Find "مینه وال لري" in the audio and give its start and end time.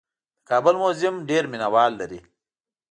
1.51-2.19